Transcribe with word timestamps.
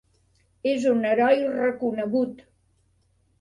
És 0.71 0.87
un 0.91 1.05
heroi 1.09 1.43
reconegut. 1.59 2.43